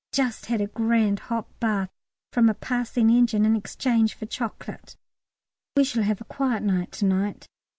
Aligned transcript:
Just 0.11 0.47
had 0.47 0.61
a 0.61 0.65
grand 0.65 1.19
hot 1.29 1.45
bath 1.59 1.91
from 2.33 2.49
a 2.49 2.55
passing 2.55 3.11
engine 3.11 3.45
in 3.45 3.55
exchange 3.55 4.15
for 4.15 4.25
chocolate. 4.25 4.97
We 5.77 5.83
shall 5.83 6.01
have 6.01 6.19
a 6.19 6.23
quiet 6.23 6.63
night 6.63 6.91
to 6.93 7.05
night. 7.05 7.47